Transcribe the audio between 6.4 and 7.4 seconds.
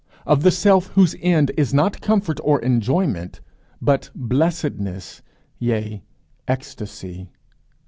ecstasy?